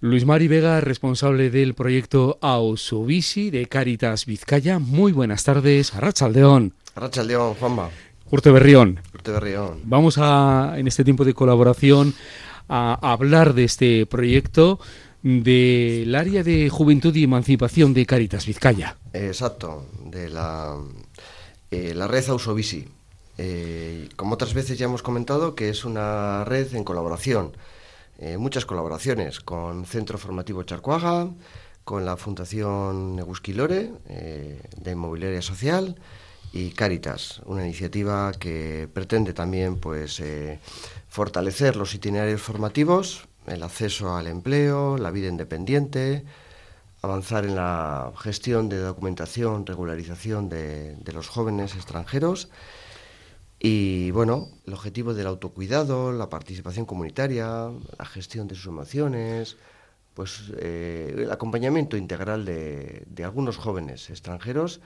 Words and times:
Luis 0.00 0.24
Mari 0.24 0.46
Vega, 0.46 0.80
responsable 0.80 1.50
del 1.50 1.74
proyecto 1.74 2.38
Ausubisi 2.40 3.50
de 3.50 3.66
Caritas 3.66 4.26
Vizcaya. 4.26 4.78
Muy 4.78 5.10
buenas 5.10 5.42
tardes, 5.42 5.92
Arrachaldeón. 5.92 6.72
Arrachaldeón, 6.94 7.54
Juanma. 7.54 7.90
Urte 8.30 8.52
Berrión. 8.52 9.00
Urte 9.12 9.32
Berrión. 9.32 9.80
Vamos 9.82 10.16
a, 10.18 10.74
en 10.76 10.86
este 10.86 11.02
tiempo 11.02 11.24
de 11.24 11.34
colaboración, 11.34 12.14
a 12.68 12.94
hablar 13.10 13.54
de 13.54 13.64
este 13.64 14.06
proyecto 14.06 14.78
del 15.24 16.14
área 16.14 16.44
de 16.44 16.68
juventud 16.68 17.12
y 17.16 17.24
emancipación 17.24 17.92
de 17.92 18.06
Caritas 18.06 18.46
Vizcaya. 18.46 18.96
Exacto, 19.12 19.84
de 20.04 20.28
la, 20.28 20.76
eh, 21.72 21.92
la 21.96 22.06
red 22.06 22.28
Ausubisi. 22.28 22.86
Eh, 23.36 24.08
como 24.14 24.34
otras 24.34 24.54
veces 24.54 24.78
ya 24.78 24.84
hemos 24.84 25.02
comentado, 25.02 25.56
que 25.56 25.70
es 25.70 25.84
una 25.84 26.44
red 26.44 26.72
en 26.76 26.84
colaboración 26.84 27.50
eh, 28.20 28.36
muchas 28.36 28.66
colaboraciones 28.66 29.38
con 29.38 29.84
Centro 29.86 30.18
Formativo 30.18 30.64
Charcuaga, 30.64 31.28
con 31.84 32.04
la 32.04 32.16
Fundación 32.16 33.16
Egusquilore 33.16 33.92
eh, 34.08 34.60
de 34.76 34.90
Inmobiliaria 34.90 35.40
Social 35.40 35.94
y 36.52 36.70
Caritas, 36.70 37.40
una 37.46 37.64
iniciativa 37.64 38.32
que 38.32 38.88
pretende 38.92 39.34
también 39.34 39.78
pues, 39.78 40.18
eh, 40.18 40.58
fortalecer 41.08 41.76
los 41.76 41.94
itinerarios 41.94 42.42
formativos, 42.42 43.28
el 43.46 43.62
acceso 43.62 44.16
al 44.16 44.26
empleo, 44.26 44.98
la 44.98 45.12
vida 45.12 45.28
independiente, 45.28 46.24
avanzar 47.02 47.44
en 47.44 47.54
la 47.54 48.12
gestión 48.18 48.68
de 48.68 48.78
documentación, 48.78 49.64
regularización 49.64 50.48
de 50.48 51.12
los 51.12 51.28
jóvenes 51.28 51.76
extranjeros 51.76 52.48
y 53.60 54.10
bueno, 54.12 54.48
el 54.66 54.74
objetivo 54.74 55.14
del 55.14 55.26
autocuidado, 55.26 56.12
la 56.12 56.28
participación 56.28 56.86
comunitaria, 56.86 57.70
la 57.98 58.04
gestión 58.04 58.46
de 58.46 58.54
sus 58.54 58.66
emociones, 58.66 59.56
pues 60.14 60.52
eh, 60.58 61.14
el 61.16 61.30
acompañamiento 61.32 61.96
integral 61.96 62.44
de, 62.44 63.04
de, 63.08 63.24
algunos 63.24 63.56
jóvenes 63.56 64.10
extranjeros 64.10 64.80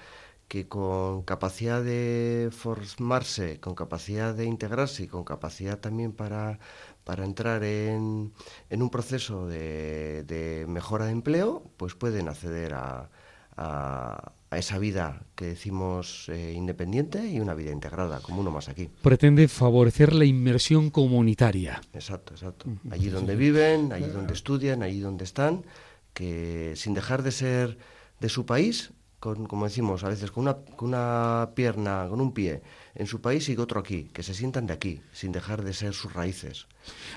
que 0.48 0.69
con 0.69 1.22
capacidad 1.22 1.83
de 1.83 2.50
formarse, 2.52 3.58
con 3.61 3.74
capacidad 3.74 4.34
de 4.34 4.44
integrarse 4.44 5.05
y 5.05 5.08
con 5.08 5.24
capacidad 5.24 5.78
también 5.78 6.12
para, 6.12 6.58
para 7.05 7.24
entrar 7.24 7.64
en, 7.64 8.33
en 8.70 8.83
un 8.83 8.91
proceso 8.91 9.46
de, 9.48 10.24
de, 10.24 10.66
mejora 10.68 11.06
de 11.06 11.12
empleo, 11.12 11.62
pues 11.78 11.94
pueden 11.94 12.28
acceder 12.28 12.74
a, 12.74 13.11
a 13.56 14.33
a 14.53 14.58
esa 14.58 14.78
vida 14.78 15.25
que 15.34 15.47
decimos 15.47 16.28
eh, 16.28 16.53
independiente 16.55 17.27
y 17.27 17.41
una 17.41 17.55
vida 17.55 17.70
integrada, 17.70 18.20
como 18.20 18.42
uno 18.42 18.50
más 18.50 18.69
aquí. 18.69 18.91
Pretende 19.00 19.48
favorecer 19.48 20.12
la 20.12 20.27
inmersión 20.27 20.91
comunitaria. 20.91 21.81
Exacto, 21.95 22.34
exacto. 22.34 22.67
Allí 22.91 23.08
donde 23.08 23.34
viven, 23.34 23.95
allí 23.95 24.11
donde 24.11 24.34
estudian, 24.34 24.83
allí 24.83 25.00
donde 25.00 25.25
están, 25.25 25.64
que 26.12 26.75
sin 26.77 26.92
dejar 26.92 27.23
de 27.23 27.30
ser 27.30 27.78
de 28.20 28.28
su 28.28 28.45
país, 28.45 28.92
con, 29.22 29.46
como 29.46 29.66
decimos 29.66 30.02
a 30.02 30.08
veces, 30.08 30.32
con 30.32 30.42
una, 30.42 30.56
con 30.74 30.88
una 30.88 31.50
pierna, 31.54 32.08
con 32.10 32.20
un 32.20 32.34
pie 32.34 32.60
en 32.96 33.06
su 33.06 33.20
país 33.20 33.48
y 33.48 33.56
otro 33.56 33.78
aquí, 33.78 34.10
que 34.12 34.24
se 34.24 34.34
sientan 34.34 34.66
de 34.66 34.72
aquí, 34.72 35.00
sin 35.12 35.30
dejar 35.30 35.62
de 35.62 35.72
ser 35.74 35.94
sus 35.94 36.12
raíces. 36.12 36.66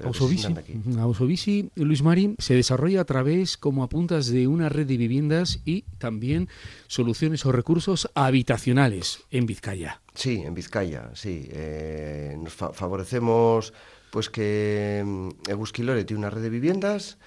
Ausovisi, 0.03 1.71
Luis 1.73 2.03
Marín, 2.03 2.35
se 2.37 2.53
desarrolla 2.53 3.01
a 3.01 3.05
través, 3.05 3.57
como 3.57 3.83
apuntas, 3.83 4.27
de 4.27 4.47
una 4.47 4.69
red 4.69 4.85
de 4.85 4.97
viviendas 4.97 5.61
y 5.65 5.81
también 5.97 6.47
soluciones 6.85 7.43
o 7.47 7.51
recursos 7.51 8.07
habitacionales 8.13 9.23
en 9.31 9.47
Vizcaya. 9.47 9.99
Sí, 10.13 10.43
en 10.45 10.53
Vizcaya, 10.53 11.09
sí. 11.15 11.49
Eh, 11.49 12.37
nos 12.37 12.53
fa 12.53 12.71
favorecemos 12.71 13.73
pues 14.11 14.29
que 14.29 15.01
mm, 15.03 15.49
Egusquilore 15.49 16.05
tiene 16.05 16.19
una 16.19 16.29
red 16.29 16.43
de 16.43 16.51
viviendas, 16.51 17.17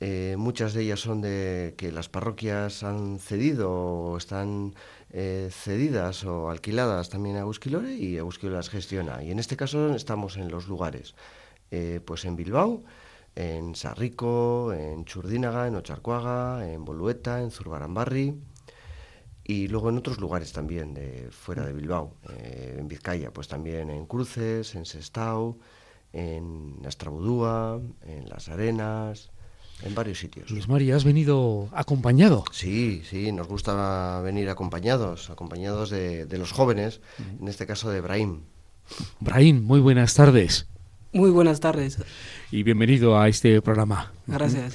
eh, 0.00 0.36
muchas 0.38 0.74
de 0.74 0.82
ellas 0.82 1.00
son 1.00 1.20
de 1.20 1.74
que 1.76 1.90
las 1.90 2.08
parroquias 2.08 2.84
han 2.84 3.18
cedido 3.18 3.72
o 3.72 4.16
están 4.16 4.74
eh, 5.10 5.48
cedidas 5.50 6.24
o 6.24 6.50
alquiladas 6.50 7.10
también 7.10 7.36
a 7.36 7.40
Egusquilore 7.40 7.92
y 7.94 8.16
Egusquilore 8.16 8.56
las 8.56 8.70
gestiona. 8.70 9.22
Y 9.24 9.32
en 9.32 9.40
este 9.40 9.56
caso 9.56 9.94
estamos 9.94 10.36
en 10.36 10.50
los 10.50 10.68
lugares, 10.68 11.14
eh, 11.72 12.00
pues 12.04 12.24
en 12.26 12.36
Bilbao, 12.36 12.84
en 13.34 13.74
Sarrico, 13.74 14.72
en 14.72 15.04
Churdínaga, 15.04 15.66
en 15.66 15.74
Ocharcuaga, 15.74 16.70
en 16.70 16.84
Bolueta, 16.84 17.42
en 17.42 17.50
Zurbarambarri 17.50 18.34
y 19.44 19.66
luego 19.66 19.88
en 19.88 19.98
otros 19.98 20.18
lugares 20.20 20.52
también 20.52 20.94
de 20.94 21.28
fuera 21.30 21.64
de 21.64 21.72
Bilbao, 21.72 22.14
en 22.28 22.86
Vizcaya, 22.86 23.32
pues 23.32 23.48
también 23.48 23.90
en 23.90 24.06
Cruces, 24.06 24.74
en 24.74 24.84
Sestao, 24.84 25.58
en 26.12 26.76
Astrabudúa, 26.84 27.80
en 28.02 28.28
Las 28.28 28.48
Arenas, 28.48 29.30
en 29.82 29.94
varios 29.94 30.18
sitios. 30.18 30.50
Luis 30.50 30.68
María, 30.68 30.96
¿has 30.96 31.04
venido 31.04 31.68
acompañado? 31.72 32.44
Sí, 32.52 33.02
sí, 33.08 33.32
nos 33.32 33.48
gusta 33.48 34.20
venir 34.22 34.48
acompañados, 34.48 35.30
acompañados 35.30 35.90
de, 35.90 36.26
de 36.26 36.38
los 36.38 36.52
jóvenes, 36.52 37.00
en 37.40 37.48
este 37.48 37.66
caso 37.66 37.90
de 37.90 38.00
Brahim. 38.00 38.40
Brahim, 39.20 39.62
muy 39.62 39.80
buenas 39.80 40.14
tardes. 40.14 40.66
Muy 41.12 41.30
buenas 41.30 41.60
tardes. 41.60 41.98
Y 42.50 42.62
bienvenido 42.62 43.18
a 43.18 43.28
este 43.28 43.62
programa. 43.62 44.12
Gracias. 44.26 44.74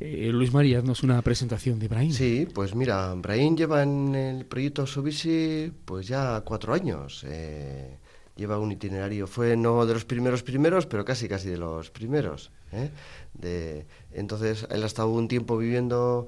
Eh, 0.00 0.30
Luis 0.32 0.52
María, 0.52 0.78
haznos 0.78 1.02
una 1.02 1.22
presentación 1.22 1.78
de 1.78 1.88
Brahim. 1.88 2.12
Sí, 2.12 2.48
pues 2.52 2.74
mira, 2.74 3.14
Brahim 3.14 3.56
lleva 3.56 3.82
en 3.82 4.14
el 4.14 4.46
proyecto 4.46 4.86
Sobisi 4.86 5.72
pues 5.84 6.08
ya 6.08 6.40
cuatro 6.44 6.74
años. 6.74 7.24
Eh, 7.28 7.98
lleva 8.36 8.58
un 8.58 8.72
itinerario, 8.72 9.26
fue 9.26 9.56
no 9.56 9.84
de 9.86 9.94
los 9.94 10.04
primeros 10.04 10.42
primeros, 10.42 10.86
pero 10.86 11.04
casi 11.04 11.28
casi 11.28 11.50
de 11.50 11.58
los 11.58 11.90
primeros. 11.90 12.50
¿eh? 12.72 12.90
De, 13.34 13.86
entonces 14.12 14.66
él 14.70 14.82
ha 14.82 14.86
estado 14.86 15.10
un 15.10 15.28
tiempo 15.28 15.56
viviendo 15.58 16.26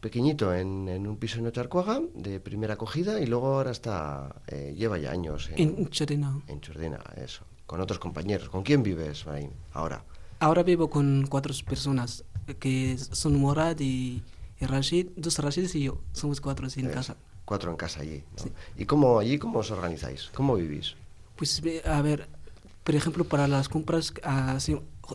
pequeñito 0.00 0.54
en, 0.54 0.88
en 0.88 1.06
un 1.06 1.16
piso 1.16 1.38
en 1.38 1.46
Ocharcuaga 1.46 2.02
de 2.14 2.38
primera 2.38 2.74
acogida 2.74 3.20
y 3.20 3.26
luego 3.26 3.46
ahora 3.54 3.70
está 3.70 4.42
eh, 4.48 4.74
lleva 4.76 4.98
ya 4.98 5.10
años 5.10 5.48
en, 5.56 5.78
en 5.78 5.88
Chordina. 5.88 6.42
En 6.46 6.60
Chordina, 6.60 7.00
eso, 7.16 7.44
con 7.66 7.80
otros 7.80 7.98
compañeros. 7.98 8.50
¿Con 8.50 8.62
quién 8.62 8.82
vives, 8.82 9.24
Brahim, 9.24 9.50
ahora? 9.72 10.04
Ahora 10.40 10.62
vivo 10.62 10.90
con 10.90 11.26
cuatro 11.28 11.54
personas 11.66 12.24
que 12.58 12.98
son 12.98 13.40
Morad 13.40 13.78
y, 13.80 14.22
y 14.60 14.66
Rashid, 14.66 15.06
dos 15.16 15.38
Rashids 15.38 15.74
y 15.74 15.84
yo, 15.84 16.02
somos 16.12 16.40
cuatro 16.40 16.66
en 16.76 16.86
es, 16.86 16.92
casa. 16.92 17.16
Cuatro 17.46 17.70
en 17.70 17.76
casa 17.78 18.00
allí. 18.00 18.22
¿no? 18.36 18.42
Sí. 18.42 18.52
¿Y 18.76 18.84
cómo 18.84 19.18
allí 19.18 19.38
cómo 19.38 19.60
os 19.60 19.70
organizáis? 19.70 20.30
¿Cómo 20.34 20.56
vivís? 20.56 20.96
Pues 21.36 21.62
a 21.84 22.02
ver, 22.02 22.28
por 22.84 22.94
ejemplo, 22.94 23.24
para 23.24 23.48
las 23.48 23.68
compras 23.68 24.12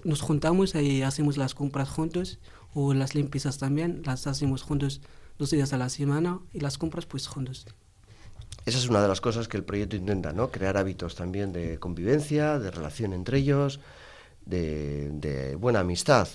nos 0.04 0.22
juntamos 0.22 0.76
y 0.76 1.02
hacemos 1.04 1.38
las 1.38 1.56
compras 1.56 1.90
juntos 1.90 2.40
o 2.74 2.94
las 2.94 3.16
limpiezas 3.16 3.58
también, 3.58 4.02
las 4.06 4.28
hacemos 4.28 4.62
juntos 4.62 5.02
dos 5.38 5.52
días 5.52 5.74
a 5.74 5.78
la 5.78 5.90
semana 5.90 6.40
y 6.54 6.60
las 6.60 6.78
compras 6.78 7.06
pues 7.06 7.28
juntos. 7.28 7.66
Esa 8.66 8.78
es 8.78 8.90
una 8.90 9.02
de 9.02 9.08
las 9.08 9.22
cosas 9.22 9.48
que 9.48 9.58
el 9.58 9.64
proyecto 9.64 9.96
intenta, 9.96 10.34
¿no? 10.34 10.52
Crear 10.52 10.78
hábitos 10.78 11.16
también 11.16 11.54
de 11.54 11.80
convivencia, 11.80 12.60
de 12.60 12.70
relación 12.70 13.14
entre 13.14 13.40
ellos, 13.40 13.80
de 14.46 15.58
buena 15.60 15.80
amistad, 15.80 16.28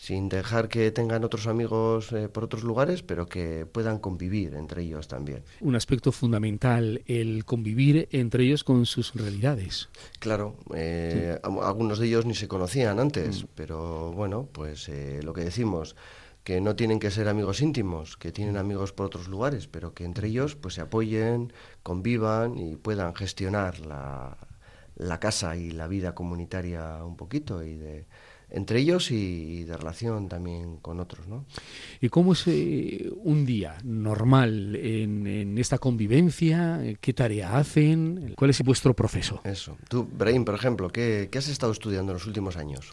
sin 0.00 0.28
dejar 0.28 0.68
que 0.68 0.92
tengan 0.92 1.24
otros 1.24 1.48
amigos 1.48 2.12
eh, 2.12 2.28
por 2.28 2.44
otros 2.44 2.62
lugares, 2.62 3.02
pero 3.02 3.26
que 3.26 3.66
puedan 3.66 3.98
convivir 3.98 4.54
entre 4.54 4.82
ellos 4.84 5.08
también. 5.08 5.42
Un 5.60 5.74
aspecto 5.74 6.12
fundamental, 6.12 7.02
el 7.06 7.44
convivir 7.44 8.08
entre 8.12 8.44
ellos 8.44 8.62
con 8.62 8.86
sus 8.86 9.12
realidades. 9.14 9.88
Claro, 10.20 10.56
eh, 10.72 11.38
sí. 11.42 11.50
algunos 11.62 11.98
de 11.98 12.06
ellos 12.06 12.26
ni 12.26 12.36
se 12.36 12.46
conocían 12.46 13.00
antes, 13.00 13.42
mm. 13.42 13.46
pero 13.56 14.12
bueno, 14.12 14.48
pues 14.52 14.88
eh, 14.88 15.20
lo 15.24 15.32
que 15.32 15.42
decimos, 15.42 15.96
que 16.44 16.60
no 16.60 16.76
tienen 16.76 17.00
que 17.00 17.10
ser 17.10 17.28
amigos 17.28 17.60
íntimos, 17.60 18.16
que 18.16 18.30
tienen 18.30 18.56
amigos 18.56 18.92
por 18.92 19.06
otros 19.06 19.26
lugares, 19.26 19.66
pero 19.66 19.94
que 19.94 20.04
entre 20.04 20.28
ellos 20.28 20.54
pues 20.54 20.74
se 20.74 20.80
apoyen, 20.80 21.52
convivan 21.82 22.56
y 22.56 22.76
puedan 22.76 23.16
gestionar 23.16 23.80
la, 23.80 24.38
la 24.94 25.18
casa 25.18 25.56
y 25.56 25.72
la 25.72 25.88
vida 25.88 26.14
comunitaria 26.14 27.04
un 27.04 27.16
poquito 27.16 27.64
y 27.64 27.76
de 27.76 28.06
entre 28.50 28.80
ellos 28.80 29.10
y, 29.10 29.64
de 29.64 29.76
relación 29.76 30.28
también 30.28 30.76
con 30.78 31.00
otros. 31.00 31.26
¿no? 31.28 31.44
¿Y 32.00 32.08
cómo 32.08 32.32
es 32.32 32.44
eh, 32.46 33.10
un 33.22 33.44
día 33.44 33.76
normal 33.84 34.76
en, 34.76 35.26
en, 35.26 35.58
esta 35.58 35.78
convivencia? 35.78 36.80
¿Qué 37.00 37.12
tarea 37.12 37.56
hacen? 37.58 38.34
¿Cuál 38.36 38.50
es 38.50 38.62
vuestro 38.62 38.94
proceso? 38.94 39.40
Eso. 39.44 39.76
Tú, 39.88 40.08
Brahim, 40.10 40.44
por 40.44 40.54
ejemplo, 40.54 40.88
¿qué, 40.90 41.28
¿qué, 41.30 41.38
has 41.38 41.48
estado 41.48 41.72
estudiando 41.72 42.12
en 42.12 42.14
los 42.14 42.26
últimos 42.26 42.56
años? 42.56 42.90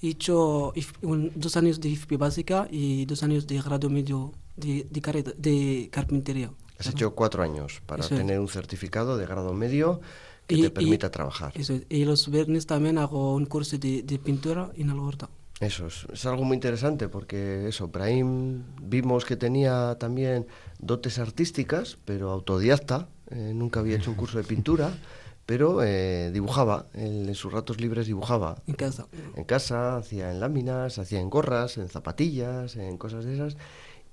He 0.00 0.10
hecho 0.10 0.72
un, 1.02 1.32
dos 1.34 1.56
años 1.56 1.80
de 1.80 1.88
IFP 1.88 2.16
básica 2.16 2.68
y 2.70 3.04
dos 3.06 3.22
años 3.22 3.46
de 3.46 3.60
grado 3.60 3.90
medio 3.90 4.32
de, 4.56 4.86
de, 4.90 5.34
de 5.36 5.88
carpintería. 5.90 6.52
Has 6.78 6.86
hecho 6.86 7.14
cuatro 7.14 7.42
años 7.42 7.82
para 7.86 8.04
Eso 8.04 8.14
tener 8.14 8.36
es. 8.36 8.40
un 8.40 8.48
certificado 8.48 9.16
de 9.16 9.26
grado 9.26 9.52
medio 9.52 10.00
que 10.48 10.56
y, 10.56 10.62
te 10.62 10.70
permita 10.70 11.06
y, 11.06 11.10
trabajar. 11.10 11.52
Eso, 11.54 11.74
y 11.88 12.04
los 12.04 12.28
viernes 12.28 12.66
también 12.66 12.98
hago 12.98 13.36
un 13.36 13.46
curso 13.46 13.78
de, 13.78 14.02
de 14.02 14.18
pintura 14.18 14.72
en 14.74 14.90
el 14.90 14.98
huerta. 14.98 15.28
Eso 15.60 15.88
es, 15.88 16.06
es, 16.12 16.24
algo 16.26 16.44
muy 16.44 16.54
interesante 16.54 17.08
porque 17.08 17.68
eso, 17.68 17.88
Brahim 17.88 18.62
vimos 18.80 19.24
que 19.24 19.36
tenía 19.36 19.96
también 19.98 20.46
dotes 20.78 21.18
artísticas, 21.18 21.98
pero 22.04 22.30
autodidacta, 22.30 23.08
eh, 23.30 23.52
nunca 23.54 23.80
había 23.80 23.96
hecho 23.96 24.10
un 24.10 24.16
curso 24.16 24.38
de 24.38 24.44
pintura, 24.44 24.92
pero 25.46 25.82
eh, 25.82 26.30
dibujaba, 26.32 26.86
él 26.94 27.28
en 27.28 27.34
sus 27.34 27.52
ratos 27.52 27.80
libres 27.80 28.06
dibujaba. 28.06 28.62
En 28.66 28.74
casa. 28.74 29.06
En 29.34 29.44
casa, 29.44 29.96
hacía 29.96 30.30
en 30.30 30.40
láminas, 30.40 30.98
hacía 30.98 31.20
en 31.20 31.28
gorras, 31.28 31.76
en 31.76 31.88
zapatillas, 31.88 32.76
en 32.76 32.96
cosas 32.96 33.24
de 33.24 33.34
esas. 33.34 33.56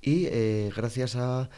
Y 0.02 0.26
eh, 0.26 0.72
gracias 0.76 1.16
a, 1.16 1.50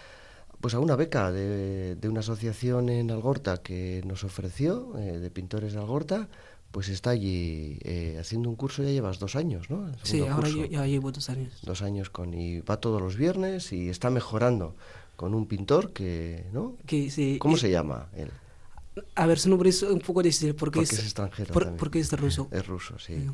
pues 0.62 0.74
a 0.74 0.80
una 0.80 0.96
beca 0.96 1.32
de, 1.32 1.96
de, 1.96 2.10
una 2.10 2.22
asociación 2.22 2.90
en 2.90 3.12
Algorta 3.12 3.58
que 3.58 4.02
nos 4.06 4.24
ofreció, 4.24 4.98
eh, 4.98 5.20
de 5.20 5.30
pintores 5.30 5.74
de 5.74 5.80
Algorta, 5.80 6.28
pues 6.72 6.90
está 6.90 7.12
allí 7.12 7.78
eh, 7.84 8.18
haciendo 8.20 8.50
un 8.50 8.56
curso, 8.56 8.84
ya 8.84 8.90
llevas 8.90 9.20
dos 9.20 9.36
años, 9.36 9.70
¿no? 9.70 9.90
Sí, 10.04 10.22
ahora 10.22 10.50
yo, 10.50 10.66
ya 10.66 10.86
llevo 10.86 11.12
dos 11.12 11.30
años. 11.30 11.60
Dos 11.64 11.82
años 11.82 12.10
con, 12.10 12.34
y 12.34 12.60
va 12.62 12.78
todos 12.80 13.02
los 13.02 13.16
viernes 13.16 13.72
y 13.72 13.90
está 13.90 14.10
mejorando 14.10 14.76
con 15.16 15.34
un 15.34 15.48
pintor 15.48 15.94
que, 15.94 16.46
¿no? 16.54 16.76
Que, 16.86 17.10
sí, 17.10 17.38
¿Cómo 17.40 17.56
eh, 17.56 17.60
se 17.60 17.72
llama 17.72 18.08
él? 18.16 18.30
A 19.16 19.28
ver, 19.28 19.40
su 19.40 19.50
nombre 19.50 19.70
es 19.70 19.82
un 19.84 20.00
poco 20.00 20.22
difícil 20.24 20.56
porque, 20.56 20.80
Porque 20.80 20.96
es 20.96 21.00
extranjero 21.04 21.54
por- 21.54 21.76
porque 21.78 22.00
es 22.00 22.12
ruso. 22.12 22.48
Es 22.52 22.66
ruso, 22.66 22.98
sí. 23.00 23.26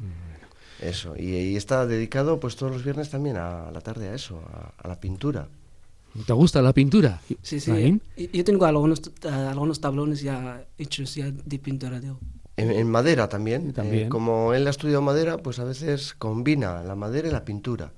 Eso, 0.81 1.15
y, 1.17 1.35
y 1.35 1.55
está 1.55 1.85
dedicado 1.85 2.39
pues 2.39 2.55
todos 2.57 2.71
los 2.73 2.83
viernes 2.83 3.09
también 3.09 3.37
a, 3.37 3.71
la 3.71 3.79
tarde 3.81 4.09
a 4.09 4.13
eso, 4.15 4.41
a, 4.51 4.73
a 4.77 4.87
la 4.87 4.99
pintura. 4.99 5.47
¿Te 6.25 6.33
gusta 6.33 6.61
la 6.61 6.73
pintura? 6.73 7.21
Sí, 7.41 7.59
sí. 7.59 8.01
Yo 8.31 8.43
tengo 8.43 8.65
algunos, 8.65 9.01
eh, 9.23 9.27
algunos 9.29 9.79
tablones 9.81 10.21
ya 10.21 10.65
hechos 10.77 11.15
ya 11.15 11.31
de 11.31 11.59
pintura 11.59 11.99
de 11.99 12.13
En, 12.57 12.71
en 12.71 12.89
madera 12.89 13.27
también. 13.27 13.73
También. 13.73 14.05
eh, 14.05 14.09
como 14.09 14.53
él 14.53 14.67
ha 14.67 14.69
estudiado 14.69 15.01
madera, 15.01 15.37
pues 15.37 15.59
a 15.59 15.63
veces 15.63 16.13
combina 16.13 16.83
la 16.83 16.95
madera 16.95 17.27
y 17.27 17.31
la 17.31 17.43
pintura. 17.45 17.93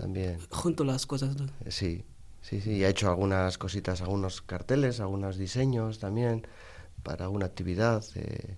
También. 0.00 0.38
junto 0.50 0.82
las 0.84 1.06
cosas. 1.06 1.36
¿no? 1.36 1.44
Eh, 1.64 1.70
Sí, 1.70 2.04
sí, 2.40 2.60
sí. 2.60 2.72
Y 2.72 2.84
ha 2.84 2.88
hecho 2.88 3.08
algunas 3.08 3.56
cositas, 3.58 4.00
algunos 4.00 4.42
carteles, 4.42 4.98
algunos 5.00 5.36
diseños 5.36 5.98
también 5.98 6.46
para 7.02 7.28
una 7.28 7.46
actividad, 7.46 8.04
eh, 8.16 8.56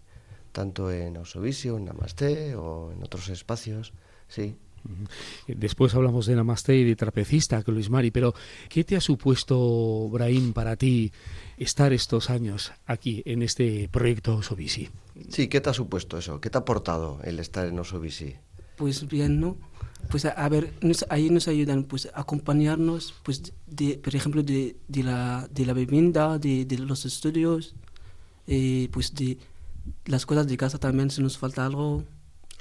tanto 0.53 0.91
en 0.91 1.17
Osovisio, 1.17 1.77
en 1.77 1.85
Namaste 1.87 2.55
o 2.57 2.93
en 2.93 3.03
otros 3.03 3.29
espacios. 3.29 3.93
Sí. 4.29 4.57
Después 5.47 5.95
hablamos 5.95 6.27
de 6.27 6.35
Namaste 6.37 6.77
y 6.77 6.85
de 6.85 6.97
trapecista, 6.97 7.63
que 7.63 7.73
Luis 7.73 7.91
Mari, 7.91 8.11
pero 8.11 8.35
¿qué 8.69 8.85
te 8.85 8.97
ha 8.97 9.01
supuesto, 9.01 10.09
Brahim, 10.11 10.53
para 10.53 10.77
ti 10.77 11.13
estar 11.59 11.93
estos 11.93 12.31
años 12.31 12.73
aquí 12.87 13.23
en 13.27 13.43
este 13.43 13.89
proyecto 13.91 14.43
Sobisi? 14.43 14.89
Sí, 15.29 15.49
¿qué 15.49 15.61
te 15.61 15.71
ha 15.71 15.75
supuesto 15.75 16.19
eso? 16.19 16.41
¿Qué 16.41 16.51
te 16.51 16.59
ha 16.59 16.63
aportado 16.63 17.21
el 17.25 17.39
estar 17.39 17.67
en 17.67 17.79
Osovisi? 17.79 18.35
Pues 18.77 19.07
bien, 19.07 19.39
¿no? 19.41 19.57
Pues 20.11 20.25
a, 20.25 20.31
a 20.31 20.49
ver, 20.49 20.73
nos- 20.81 21.07
ahí 21.11 21.31
nos 21.31 21.47
ayudan 21.47 21.85
pues 21.85 22.07
a 22.13 22.21
acompañarnos, 22.21 23.15
pues 23.23 23.53
de, 23.67 23.99
por 23.99 24.17
ejemplo, 24.17 24.43
de, 24.43 24.77
de, 24.89 25.03
la, 25.03 25.49
de 25.53 25.67
la 25.67 25.73
vivienda, 25.75 26.39
de, 26.39 26.65
de 26.65 26.79
los 26.79 27.05
estudios, 27.05 27.75
eh, 28.47 28.89
pues 28.93 29.15
de 29.15 29.39
las 30.07 30.27
cosas 30.27 30.47
de 30.49 30.57
casa 30.57 30.79
también, 30.79 31.11
si 31.11 31.23
nos 31.23 31.39
falta 31.39 31.65
algo. 31.67 32.05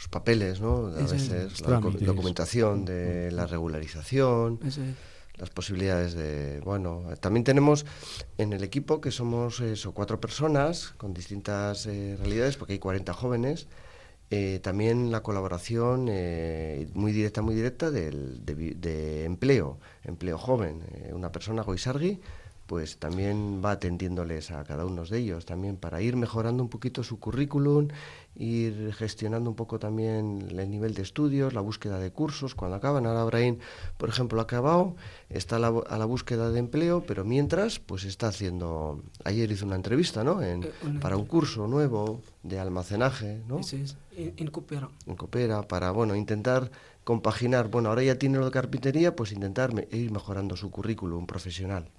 Los 0.01 0.07
papeles, 0.09 0.59
¿no? 0.61 0.87
A 0.87 0.99
es. 1.01 1.11
veces 1.11 1.61
la 1.61 1.79
trámites. 1.79 2.07
documentación 2.07 2.85
de 2.85 3.31
la 3.31 3.45
regularización, 3.45 4.59
Eso 4.65 4.81
es. 4.81 4.95
las 5.37 5.49
posibilidades 5.51 6.13
de 6.15 6.59
bueno 6.61 7.03
también 7.19 7.43
tenemos 7.43 7.85
en 8.37 8.51
el 8.53 8.63
equipo 8.63 8.99
que 8.99 9.11
somos 9.11 9.59
eso 9.61 9.93
cuatro 9.93 10.19
personas 10.19 10.93
con 10.97 11.13
distintas 11.13 11.85
eh, 11.85 12.15
realidades 12.19 12.57
porque 12.57 12.73
hay 12.73 12.79
40 12.79 13.13
jóvenes 13.13 13.67
eh, 14.31 14.59
también 14.63 15.11
la 15.11 15.21
colaboración 15.23 16.07
eh, 16.09 16.87
muy 16.93 17.11
directa 17.11 17.41
muy 17.41 17.53
directa 17.55 17.91
del, 17.91 18.43
de, 18.45 18.55
de 18.75 19.25
empleo 19.25 19.79
empleo 20.03 20.37
joven 20.37 20.83
una 21.13 21.31
persona 21.31 21.63
Goisargi 21.63 22.19
pues 22.71 22.95
también 22.99 23.61
va 23.61 23.71
atendiéndoles 23.71 24.49
a 24.49 24.63
cada 24.63 24.85
uno 24.85 25.03
de 25.03 25.17
ellos 25.17 25.45
también 25.45 25.75
para 25.75 26.01
ir 26.01 26.15
mejorando 26.15 26.63
un 26.63 26.69
poquito 26.69 27.03
su 27.03 27.19
currículum, 27.19 27.89
ir 28.37 28.93
gestionando 28.93 29.49
un 29.49 29.57
poco 29.57 29.77
también 29.77 30.47
el 30.57 30.69
nivel 30.71 30.93
de 30.93 31.01
estudios, 31.01 31.53
la 31.53 31.59
búsqueda 31.59 31.99
de 31.99 32.11
cursos 32.11 32.55
cuando 32.55 32.77
acaban. 32.77 33.05
Ahora 33.05 33.23
Abraham, 33.23 33.57
por 33.97 34.07
ejemplo, 34.07 34.39
ha 34.39 34.43
acabado, 34.43 34.95
está 35.27 35.57
a 35.57 35.59
la, 35.59 35.67
a 35.67 35.97
la 35.97 36.05
búsqueda 36.05 36.49
de 36.49 36.59
empleo, 36.59 37.03
pero 37.05 37.25
mientras 37.25 37.79
pues 37.79 38.05
está 38.05 38.29
haciendo, 38.29 39.03
ayer 39.25 39.51
hizo 39.51 39.65
una 39.65 39.75
entrevista, 39.75 40.23
¿no? 40.23 40.41
En- 40.41 40.63
Eh, 40.63 40.71
una 40.85 40.99
para 41.01 41.17
un 41.17 41.25
curso 41.25 41.67
nuevo 41.67 42.21
de 42.41 42.57
almacenaje, 42.57 43.41
¿no? 43.49 43.59
Eso 43.59 43.75
es. 43.75 43.97
En, 44.15 44.33
en 44.37 44.47
Coopera. 44.47 44.87
en 45.07 45.15
Coopera 45.17 45.63
para 45.67 45.91
bueno 45.91 46.15
intentar 46.15 46.71
compaginar 47.03 47.67
bueno 47.69 47.89
ahora 47.89 48.03
ya 48.03 48.15
tiene 48.15 48.37
lo 48.37 48.45
de 48.45 48.51
carpintería 48.51 49.13
pues 49.15 49.31
intentar 49.33 49.73
me- 49.73 49.87
ir 49.91 50.11
mejorando 50.11 50.55
su 50.55 50.69
currículum 50.69 51.25
profesional 51.25 51.89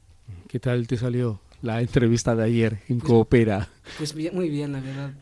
¿Qué 0.48 0.58
tal 0.60 0.86
te 0.86 0.96
salió 0.96 1.40
la 1.62 1.80
entrevista 1.80 2.34
de 2.34 2.44
ayer 2.44 2.78
en 2.88 2.98
Pues- 2.98 3.08
Coopera? 3.10 3.68
Pues 3.98 4.14
bien, 4.14 4.34
muy 4.34 4.48
bien, 4.48 4.72
la 4.72 4.80
verdad. 4.80 5.12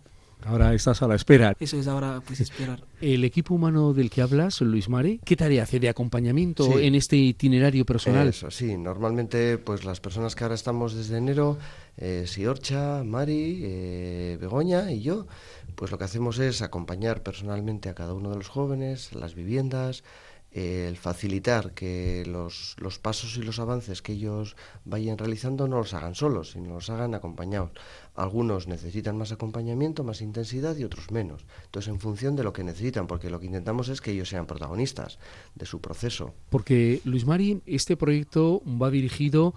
Ahora 0.43 0.73
estás 0.73 1.02
a 1.02 1.06
la 1.06 1.17
espera. 1.17 1.55
Eso 1.61 1.79
es 1.79 1.87
ahora, 1.87 2.23
pues 2.26 2.41
esperar. 2.41 2.82
El 3.02 3.25
equipo 3.25 3.55
humano 3.55 3.93
del 3.93 4.08
que 4.08 4.23
hablas, 4.23 4.62
Luis 4.62 4.88
Mari, 4.88 5.20
¿qué 5.23 5.37
tarea 5.37 5.64
hace 5.64 5.79
de 5.79 5.91
acompañamiento 5.91 6.64
Sí. 6.64 6.73
en 6.87 6.94
este 6.94 7.17
itinerario 7.17 7.85
personal? 7.85 8.26
Eso, 8.29 8.50
sí. 8.50 8.75
Normalmente, 8.79 9.58
pues 9.58 9.85
las 9.85 10.00
personas 10.00 10.35
que 10.35 10.44
ahora 10.44 10.55
estamos 10.55 10.94
desde 10.94 11.19
enero, 11.19 11.58
eh, 11.99 12.25
Siorcha, 12.26 13.05
Mari, 13.05 13.61
eh, 13.62 14.38
Begoña 14.41 14.91
y 14.91 15.03
yo, 15.03 15.26
pues 15.75 15.91
lo 15.91 15.99
que 15.99 16.05
hacemos 16.05 16.38
es 16.38 16.62
acompañar 16.62 17.23
personalmente 17.23 17.91
a 17.91 17.94
cada 17.94 18.14
uno 18.14 18.31
de 18.31 18.37
los 18.37 18.49
jóvenes, 18.49 19.12
las 19.12 19.35
viviendas, 19.35 20.05
eh, 20.52 20.87
el 20.88 20.97
facilitar 20.97 21.73
que 21.75 22.25
los, 22.26 22.75
los 22.79 22.99
pasos 22.99 23.37
y 23.37 23.43
los 23.43 23.58
avances 23.61 24.02
que 24.02 24.12
ellos 24.14 24.56
vayan 24.85 25.17
realizando 25.17 25.69
no 25.69 25.79
los 25.79 25.94
hagan 25.94 26.14
solos, 26.14 26.50
sino 26.52 26.75
los 26.75 26.91
hagan 26.91 27.14
acompañados. 27.14 27.70
Algunos 28.17 28.67
necesitan 28.67 29.17
más 29.17 29.31
acompañamiento, 29.32 30.02
más 30.02 30.20
intensidad 30.20 30.76
y 30.76 30.85
otros 30.85 31.11
menos. 31.12 31.44
Entonces, 31.67 31.88
en 31.93 32.00
función 32.00 32.35
de 32.37 32.43
lo 32.43 32.52
que 32.52 32.64
necesitan, 32.64 33.06
porque 33.06 33.31
lo 33.31 33.38
que 33.38 33.47
intentamos 33.47 33.88
es 33.88 34.00
que 34.00 34.11
ellos 34.11 34.29
sean 34.29 34.47
protagonistas 34.47 35.19
de 35.55 35.67
su 35.67 35.81
proceso. 35.81 36.35
Porque, 36.49 37.00
Luis 37.05 37.25
Mari, 37.26 37.62
este 37.67 37.96
proyecto 37.96 38.61
va 38.67 38.91
dirigido 38.91 39.55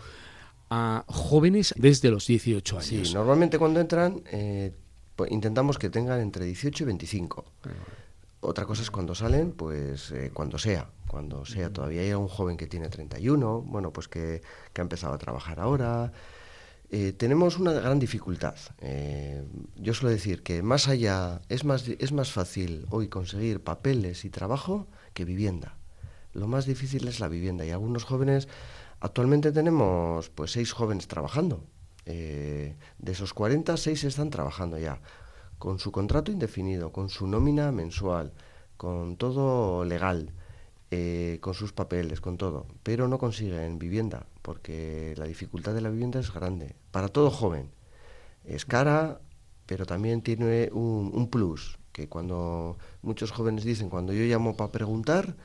a 0.70 1.04
jóvenes 1.08 1.74
desde 1.78 2.10
los 2.12 2.26
18 2.28 2.82
Sí, 2.82 2.96
años. 2.98 3.14
normalmente 3.14 3.60
cuando 3.60 3.80
entran 3.80 4.24
eh, 4.32 4.72
pues 5.16 5.32
intentamos 5.32 5.78
que 5.78 5.90
tengan 5.90 6.20
entre 6.22 6.46
18 6.46 6.84
y 6.84 6.86
25. 6.88 7.46
Otra 8.44 8.66
cosa 8.66 8.82
es 8.82 8.92
cuando 8.92 9.16
salen, 9.16 9.54
pues 9.54 10.12
eh, 10.12 10.32
cuando 10.34 10.58
sea, 10.58 10.90
cuando 11.08 11.46
sea. 11.46 11.72
Todavía 11.72 12.02
hay 12.02 12.14
un 12.14 12.28
joven 12.28 12.58
que 12.58 12.68
tiene 12.68 12.90
31, 12.90 13.62
bueno, 13.62 13.92
pues 13.94 14.08
que, 14.08 14.42
que 14.74 14.82
ha 14.82 14.84
empezado 14.84 15.14
a 15.14 15.18
trabajar 15.18 15.60
ahora. 15.60 16.12
Eh, 16.96 17.12
tenemos 17.12 17.58
una 17.58 17.72
gran 17.72 17.98
dificultad. 17.98 18.56
Eh, 18.80 19.44
yo 19.78 19.96
suelo 19.96 20.12
decir 20.12 20.44
que 20.44 20.62
más 20.62 20.88
allá, 20.88 21.42
es 21.50 21.66
más, 21.66 21.88
es 21.88 22.12
más 22.12 22.32
fácil 22.32 22.86
hoy 22.92 23.08
conseguir 23.08 23.64
papeles 23.64 24.26
y 24.26 24.30
trabajo 24.30 24.88
que 25.16 25.26
vivienda. 25.26 25.76
Lo 26.34 26.48
más 26.48 26.68
difícil 26.68 27.08
es 27.08 27.20
la 27.20 27.30
vivienda 27.30 27.66
y 27.66 27.72
algunos 27.72 28.04
jóvenes, 28.04 28.48
actualmente 29.00 29.52
tenemos 29.52 30.30
pues 30.30 30.52
seis 30.52 30.72
jóvenes 30.72 31.08
trabajando. 31.08 31.64
Eh, 32.06 32.76
de 33.00 33.12
esos 33.12 33.34
40, 33.34 33.76
seis 33.78 34.04
están 34.04 34.30
trabajando 34.30 34.78
ya, 34.78 35.02
con 35.64 35.80
su 35.80 35.94
contrato 35.94 36.30
indefinido, 36.30 36.92
con 36.92 37.08
su 37.08 37.26
nómina 37.26 37.72
mensual, 37.72 38.34
con 38.76 39.16
todo 39.16 39.86
legal, 39.86 40.34
eh, 40.92 41.38
con 41.40 41.54
sus 41.54 41.72
papeles, 41.72 42.20
con 42.20 42.36
todo, 42.36 42.68
pero 42.84 43.08
no 43.08 43.18
consiguen 43.18 43.80
vivienda, 43.80 44.28
porque 44.42 45.14
la 45.16 45.24
dificultad 45.24 45.74
de 45.74 45.80
la 45.80 45.90
vivienda 45.90 46.20
es 46.20 46.34
grande, 46.34 46.76
para 46.92 47.08
todo 47.08 47.32
joven. 47.32 47.72
Es 48.44 48.66
cara, 48.66 49.22
pero 49.66 49.86
también 49.86 50.22
tiene 50.22 50.70
un, 50.74 51.12
un 51.14 51.30
plus, 51.30 51.80
que 51.94 52.10
cuando 52.10 52.78
muchos 53.02 53.32
jóvenes 53.32 53.64
dicen, 53.64 53.90
cuando 53.90 54.12
yo 54.12 54.26
llamo 54.26 54.58
para 54.58 54.74
preguntar, 54.74 55.38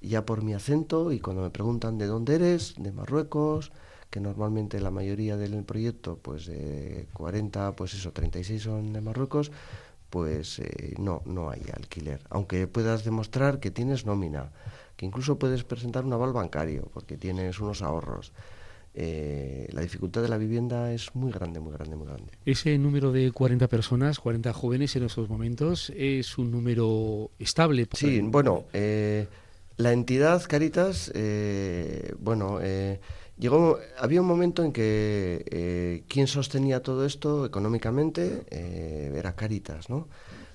ya 0.00 0.24
por 0.24 0.42
mi 0.42 0.54
acento, 0.54 1.12
y 1.12 1.20
cuando 1.20 1.42
me 1.42 1.50
preguntan 1.50 1.98
de 1.98 2.06
dónde 2.06 2.36
eres, 2.36 2.76
de 2.78 2.92
Marruecos, 2.92 3.72
que 4.16 4.20
normalmente 4.22 4.80
la 4.80 4.90
mayoría 4.90 5.36
del 5.36 5.62
proyecto, 5.62 6.16
pues 6.16 6.46
de 6.46 7.06
40, 7.12 7.76
pues 7.76 7.92
eso, 7.92 8.12
36 8.12 8.62
son 8.62 8.94
de 8.94 9.02
Marruecos, 9.02 9.52
pues 10.08 10.58
eh, 10.58 10.94
no, 10.98 11.20
no 11.26 11.50
hay 11.50 11.60
alquiler. 11.74 12.20
Aunque 12.30 12.66
puedas 12.66 13.04
demostrar 13.04 13.60
que 13.60 13.70
tienes 13.70 14.06
nómina, 14.06 14.52
que 14.96 15.04
incluso 15.04 15.38
puedes 15.38 15.64
presentar 15.64 16.06
un 16.06 16.14
aval 16.14 16.32
bancario, 16.32 16.88
porque 16.94 17.18
tienes 17.18 17.60
unos 17.60 17.82
ahorros. 17.82 18.32
Eh, 18.94 19.68
la 19.72 19.82
dificultad 19.82 20.22
de 20.22 20.30
la 20.30 20.38
vivienda 20.38 20.94
es 20.94 21.14
muy 21.14 21.30
grande, 21.30 21.60
muy 21.60 21.74
grande, 21.74 21.96
muy 21.96 22.06
grande. 22.06 22.32
Ese 22.46 22.78
número 22.78 23.12
de 23.12 23.30
40 23.32 23.68
personas, 23.68 24.18
40 24.18 24.50
jóvenes 24.54 24.96
en 24.96 25.02
estos 25.02 25.28
momentos, 25.28 25.92
es 25.94 26.38
un 26.38 26.50
número 26.50 27.32
estable. 27.38 27.86
Sí, 27.92 28.22
bueno, 28.22 28.64
eh, 28.72 29.26
la 29.76 29.92
entidad 29.92 30.42
Caritas, 30.48 31.12
eh, 31.14 32.14
bueno, 32.18 32.60
eh, 32.62 32.98
llegó, 33.38 33.78
había 33.98 34.20
un 34.20 34.26
momento 34.26 34.62
en 34.64 34.72
que 34.72 35.44
eh, 35.50 36.04
quien 36.08 36.26
sostenía 36.26 36.82
todo 36.82 37.04
esto 37.04 37.46
económicamente 37.46 38.44
eh, 38.50 39.14
era 39.16 39.34
Caritas, 39.34 39.88
¿no? 39.90 40.08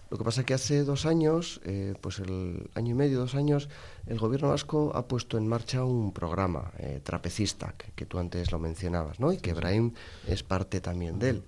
Lo 0.10 0.18
que 0.18 0.26
pasa 0.26 0.42
es 0.42 0.46
que 0.46 0.54
hace 0.54 0.84
dos 0.84 1.06
años, 1.06 1.62
eh, 1.64 1.94
pues 2.02 2.20
el 2.20 2.70
año 2.76 2.92
y 2.92 2.94
medio, 2.96 3.20
dos 3.20 3.34
años, 3.34 3.70
el 4.08 4.20
gobierno 4.20 4.50
vasco 4.50 4.92
ha 4.94 5.08
puesto 5.08 5.38
en 5.38 5.48
marcha 5.48 5.86
un 5.86 6.12
programa, 6.12 6.74
Trapecista, 7.04 7.76
que, 7.78 7.94
que 7.94 8.06
tú 8.06 8.20
antes 8.20 8.52
lo 8.52 8.60
mencionabas, 8.60 9.22
¿no? 9.22 9.32
Y 9.32 9.38
que 9.38 9.52
Ibrahim 9.52 9.94
es 10.28 10.44
parte 10.44 10.82
también 10.82 11.18
de 11.18 11.30
él. 11.30 11.44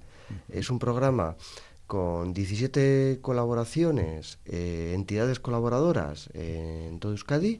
Es 0.47 0.69
un 0.69 0.79
programa 0.79 1.35
con 1.87 2.33
17 2.33 3.19
colaboraciones, 3.21 4.39
entidades 4.45 5.41
colaboradoras 5.41 6.29
en 6.33 6.99
todo 6.99 7.11
Euskadi, 7.11 7.59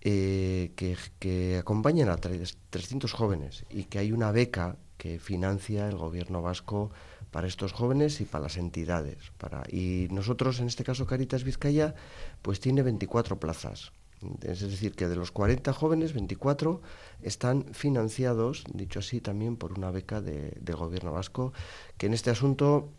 eh, 0.00 0.72
que, 0.76 1.58
acompañan 1.58 2.08
a 2.08 2.16
300 2.16 3.12
jóvenes 3.12 3.64
y 3.70 3.84
que 3.84 3.98
hay 3.98 4.12
una 4.12 4.32
beca 4.32 4.76
que 4.96 5.18
financia 5.18 5.88
el 5.88 5.96
gobierno 5.96 6.42
vasco 6.42 6.90
para 7.30 7.46
estos 7.46 7.72
jóvenes 7.72 8.20
y 8.20 8.24
para 8.24 8.44
las 8.44 8.56
entidades. 8.56 9.32
Y 9.70 10.08
nosotros, 10.10 10.60
en 10.60 10.66
este 10.66 10.84
caso 10.84 11.06
Caritas 11.06 11.44
Vizcaya, 11.44 11.94
pues 12.42 12.60
tiene 12.60 12.82
24 12.82 13.38
plazas. 13.38 13.92
Es 14.42 14.60
decir, 14.60 14.92
que 14.94 15.06
de 15.06 15.14
los 15.14 15.30
40 15.30 15.72
jóvenes, 15.72 16.12
24 16.12 16.80
están 17.22 17.66
financiados, 17.72 18.64
dicho 18.72 18.98
así, 18.98 19.20
también 19.20 19.56
por 19.56 19.78
una 19.78 19.90
beca 19.92 20.20
de, 20.20 20.56
del 20.60 20.76
gobierno 20.76 21.12
vasco, 21.12 21.52
que 21.96 22.06
en 22.06 22.14
este 22.14 22.30
asunto 22.30 22.90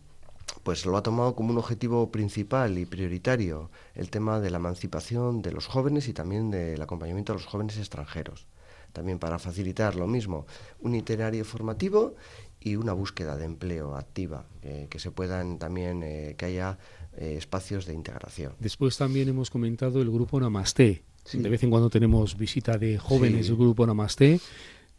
pues 0.64 0.86
lo 0.86 0.98
ha 0.98 1.04
tomado 1.04 1.36
como 1.36 1.52
un 1.52 1.58
objetivo 1.58 2.12
principal 2.12 2.78
y 2.78 2.86
prioritario 2.86 3.70
el 3.96 4.10
tema 4.10 4.40
de 4.40 4.50
la 4.50 4.58
emancipación 4.58 5.42
de 5.42 5.52
los 5.52 5.68
jóvenes 5.68 6.08
y 6.08 6.14
también 6.14 6.52
del 6.52 6.82
acompañamiento 6.82 7.34
a 7.34 7.36
los 7.36 7.46
jóvenes 7.46 7.78
extranjeros. 7.78 8.48
También 8.94 9.20
para 9.20 9.40
facilitar 9.40 9.96
lo 9.96 10.08
mismo, 10.08 10.46
un 10.80 10.96
itinerario 10.96 11.46
formativo 11.46 12.16
y 12.60 12.76
una 12.76 12.94
búsqueda 12.94 13.38
de 13.38 13.46
empleo 13.46 13.96
activa, 13.96 14.46
eh, 14.64 14.88
que 14.90 15.00
se 15.00 15.12
puedan 15.12 15.60
también, 15.60 16.04
eh, 16.04 16.36
que 16.38 16.46
haya 16.46 16.78
eh, 17.18 17.36
espacios 17.38 17.86
de 17.86 17.94
integración. 17.94 18.54
Después 18.60 18.98
también 18.98 19.30
hemos 19.30 19.50
comentado 19.50 20.02
el 20.02 20.10
grupo 20.10 20.40
Namaste. 20.40 21.04
De 21.32 21.50
vez 21.50 21.62
en 21.64 21.70
cuando 21.70 21.90
tenemos 21.90 22.38
visita 22.38 22.78
de 22.78 22.98
jóvenes 22.98 23.48
del 23.48 23.58
grupo 23.58 23.86
Namaste 23.86 24.40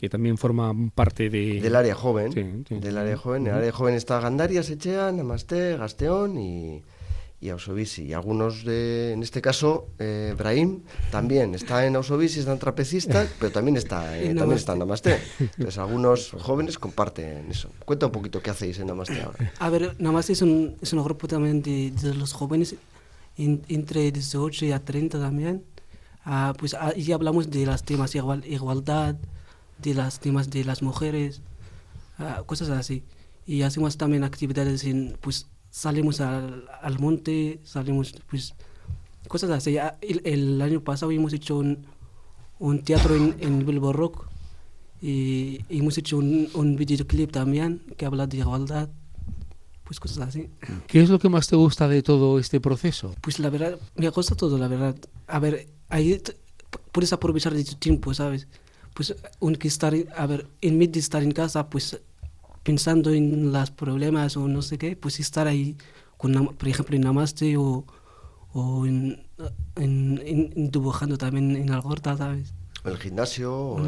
que 0.00 0.08
también 0.08 0.38
forma 0.38 0.72
parte 0.94 1.28
de... 1.28 1.60
Del 1.60 1.76
área 1.76 1.94
joven. 1.94 2.64
Del 2.70 2.96
área 2.96 3.18
joven. 3.18 3.42
En 3.42 3.48
el 3.48 3.58
área 3.58 3.70
joven 3.70 3.94
está 3.94 4.18
Gandarias, 4.18 4.70
Echea, 4.70 5.12
Namaste, 5.12 5.76
Gasteón 5.76 6.38
y, 6.38 6.82
y 7.38 7.50
Ausovisi. 7.50 8.04
Y 8.04 8.14
algunos 8.14 8.64
de, 8.64 9.12
en 9.12 9.22
este 9.22 9.42
caso, 9.42 9.88
eh, 9.98 10.34
Brahim 10.38 10.84
también 11.10 11.54
está 11.54 11.84
en 11.84 11.96
Ausovisi, 11.96 12.38
está 12.40 12.52
en 12.52 12.58
trapecista, 12.58 13.28
pero 13.38 13.52
también 13.52 13.76
está, 13.76 14.18
eh, 14.18 14.34
también 14.34 14.56
está 14.56 14.72
en 14.72 14.78
Namaste. 14.78 15.18
Entonces 15.38 15.76
algunos 15.76 16.30
jóvenes 16.30 16.78
comparten 16.78 17.50
eso. 17.50 17.68
Cuenta 17.84 18.06
un 18.06 18.12
poquito 18.12 18.40
qué 18.40 18.48
hacéis 18.48 18.78
en 18.78 18.86
Namaste 18.86 19.20
ahora. 19.20 19.52
A 19.58 19.68
ver, 19.68 19.96
Namaste 19.98 20.32
es 20.32 20.40
un, 20.40 20.76
es 20.80 20.94
un 20.94 21.04
grupo 21.04 21.28
también 21.28 21.60
de, 21.60 21.90
de 21.90 22.14
los 22.14 22.32
jóvenes, 22.32 22.74
entre 23.36 24.10
18 24.10 24.64
y 24.64 24.72
a 24.72 24.82
30 24.82 25.20
también. 25.20 25.62
Ah, 26.24 26.54
pues 26.58 26.72
ahí 26.72 27.12
hablamos 27.12 27.50
de 27.50 27.66
los 27.66 27.82
temas 27.82 28.14
igual, 28.14 28.46
igualdad, 28.46 29.16
de 29.82 29.94
las 29.94 30.20
temas 30.20 30.50
de 30.50 30.64
las 30.64 30.82
mujeres, 30.82 31.42
ah, 32.18 32.42
cosas 32.46 32.70
así. 32.70 33.02
Y 33.46 33.62
hacemos 33.62 33.96
también 33.96 34.24
actividades 34.24 34.84
en, 34.84 35.16
pues 35.20 35.48
salimos 35.70 36.20
al, 36.20 36.66
al 36.82 36.98
monte, 36.98 37.60
salimos, 37.64 38.14
pues, 38.28 38.54
cosas 39.28 39.50
así. 39.50 39.78
Ah, 39.78 39.96
el, 40.00 40.22
el 40.24 40.62
año 40.62 40.82
pasado 40.82 41.12
hemos 41.12 41.32
hecho 41.32 41.58
un, 41.58 41.86
un 42.58 42.82
teatro 42.82 43.14
en, 43.16 43.36
en 43.40 43.64
Bilbo 43.66 43.92
Rock 43.92 44.28
y, 45.02 45.60
hemos 45.68 45.96
hecho 45.98 46.18
un, 46.18 46.48
un 46.54 46.76
videoclip 46.76 47.32
también 47.32 47.82
que 47.96 48.06
habla 48.06 48.26
de 48.26 48.38
igualdad 48.38 48.90
pues 49.90 49.98
cosas 49.98 50.28
así. 50.28 50.48
¿Qué 50.86 51.02
es 51.02 51.10
lo 51.10 51.18
que 51.18 51.28
más 51.28 51.48
te 51.48 51.56
gusta 51.56 51.88
de 51.88 52.00
todo 52.00 52.38
este 52.38 52.60
proceso? 52.60 53.12
Pues 53.20 53.40
la 53.40 53.50
verdad, 53.50 53.76
me 53.96 54.08
gusta 54.10 54.36
todo, 54.36 54.56
la 54.56 54.68
verdad. 54.68 54.94
A 55.26 55.40
ver, 55.40 55.66
ahí 55.88 56.22
puedes 56.92 57.12
aprovechar 57.12 57.52
de 57.52 57.64
tu 57.64 57.74
tiempo, 57.74 58.14
¿sabes? 58.14 58.46
Pues 58.94 59.14
que 59.58 59.68
estar, 59.68 59.94
a 60.16 60.26
ver, 60.26 60.46
en 60.60 60.78
vez 60.78 60.92
de 60.92 60.98
estar 60.98 61.22
en 61.22 61.32
casa, 61.32 61.68
pues 61.68 62.00
pensando 62.62 63.10
en 63.10 63.52
los 63.52 63.70
problemas 63.70 64.36
o 64.36 64.48
no 64.48 64.62
sé 64.62 64.78
qué, 64.78 64.96
pues 64.96 65.20
estar 65.20 65.46
ahí, 65.46 65.76
con, 66.16 66.32
por 66.56 66.68
ejemplo, 66.68 66.96
en 66.96 67.02
Namaste 67.02 67.56
o, 67.56 67.84
o 68.52 68.86
en, 68.86 69.26
en, 69.76 70.70
dibujando 70.70 71.16
también 71.16 71.56
en 71.56 71.70
Algorta, 71.70 72.16
¿sabes? 72.16 72.52
En 72.84 72.92
el 72.92 72.98
gimnasio, 72.98 73.54
o 73.54 73.78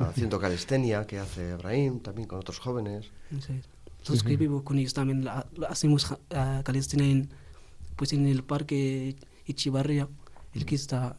haciendo 0.00 0.38
calistenia, 0.40 1.06
que 1.06 1.18
hace 1.18 1.50
Ibrahim, 1.50 2.00
también 2.00 2.26
con 2.28 2.38
otros 2.38 2.58
jóvenes. 2.58 3.10
Sí. 3.40 3.60
Los 4.08 4.22
que 4.24 4.36
vivo 4.36 4.64
con 4.64 4.78
ellos 4.78 4.94
también 4.94 5.28
hacemos 5.68 6.16
calistenia 6.64 7.08
en, 7.08 7.30
pues 7.94 8.12
en 8.12 8.26
el 8.26 8.42
parque 8.42 9.14
Ichibarria, 9.46 10.08
el 10.54 10.66
que 10.66 10.74
está 10.74 11.16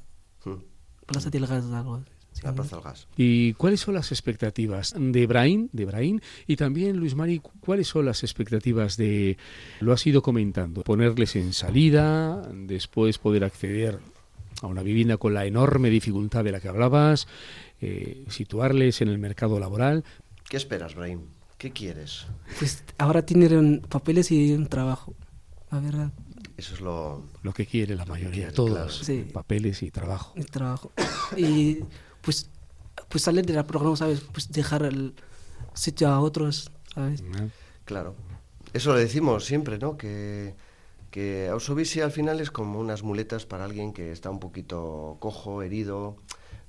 Plaza 1.06 1.30
del 1.30 1.48
Gas, 1.48 1.66
algo 1.66 2.04
la 2.44 2.54
Plaza 2.54 2.76
del 2.76 2.86
Gas. 2.86 3.08
¿Y 3.18 3.54
cuáles 3.54 3.80
son 3.80 3.94
las 3.94 4.12
expectativas 4.12 4.94
de 4.98 5.28
Brain, 5.28 5.70
de 5.72 5.86
Brain? 5.86 6.22
Y 6.48 6.56
también, 6.56 6.98
Luis 6.98 7.16
Mari, 7.16 7.42
¿cuáles 7.60 7.88
son 7.88 8.06
las 8.06 8.24
expectativas 8.24 8.98
de, 8.98 9.38
lo 9.80 9.94
has 9.94 10.06
ido 10.06 10.22
comentando, 10.22 10.84
ponerles 10.84 11.36
en 11.36 11.54
salida, 11.54 12.42
después 12.54 13.18
poder 13.18 13.44
acceder 13.44 14.00
a 14.62 14.68
una 14.68 14.84
vivienda 14.84 15.18
con 15.18 15.34
la 15.34 15.46
enorme 15.46 15.90
dificultad 15.90 16.44
de 16.44 16.52
la 16.52 16.60
que 16.60 16.70
hablabas, 16.70 17.28
eh, 17.82 18.26
situarles 18.30 19.02
en 19.02 19.10
el 19.10 19.18
mercado 19.18 19.60
laboral? 19.60 20.04
¿Qué 20.50 20.58
esperas, 20.58 20.96
Brain? 20.96 21.22
¿Qué 21.58 21.72
quieres? 21.72 22.26
Pues 22.60 22.84
ahora 22.98 23.26
tienen 23.26 23.82
papeles 23.88 24.32
y 24.32 24.54
un 24.54 24.68
trabajo, 24.68 25.16
la 25.72 25.80
verdad. 25.80 26.12
Eso 26.58 26.76
es 26.76 26.82
lo... 26.82 27.24
Lo 27.42 27.54
que 27.54 27.66
quiere 27.66 27.96
la 27.96 28.06
mayoría, 28.06 28.52
todos, 28.52 29.10
papeles 29.32 29.82
y 29.82 29.90
trabajo. 29.90 30.34
Y 30.38 30.44
trabajo. 30.44 30.92
Y 31.36 31.80
pues, 32.24 32.50
pues 33.10 33.24
salir 33.24 33.46
de 33.46 33.54
la 33.54 33.68
programa, 33.68 33.96
¿sabes? 33.96 34.22
Pues 34.22 34.52
dejar 34.52 34.84
el 34.84 35.14
sitio 35.74 36.08
a 36.08 36.20
otros, 36.20 36.72
¿sabes? 36.94 37.24
Claro. 37.86 38.16
Eso 38.74 38.94
lo 38.94 38.98
decimos 38.98 39.46
siempre, 39.46 39.78
¿no? 39.78 39.98
Que, 39.98 40.56
que 41.12 41.50
Ausovisi 41.50 42.02
al 42.02 42.12
final 42.12 42.40
es 42.40 42.50
como 42.50 42.80
unas 42.80 43.04
muletas 43.04 43.46
para 43.46 43.66
alguien 43.66 43.94
que 43.94 44.12
está 44.12 44.30
un 44.30 44.40
poquito 44.40 45.18
cojo, 45.20 45.62
herido, 45.62 46.18